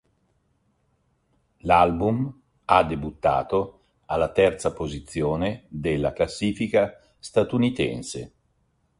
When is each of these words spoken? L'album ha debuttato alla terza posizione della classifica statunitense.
L'album 1.61 2.35
ha 2.65 2.83
debuttato 2.83 3.81
alla 4.07 4.31
terza 4.31 4.73
posizione 4.73 5.65
della 5.67 6.11
classifica 6.11 6.99
statunitense. 7.19 8.33